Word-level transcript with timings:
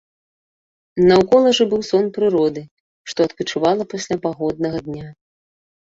Наўкол 1.11 1.43
жа 1.59 1.67
быў 1.75 1.81
сон 1.91 2.09
прыроды, 2.17 2.61
што 3.13 3.19
адпачывала 3.31 3.83
пасля 3.97 4.15
пагоднага 4.29 4.87
дня. 4.91 5.07